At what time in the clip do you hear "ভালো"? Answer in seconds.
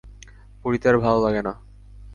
0.97-1.19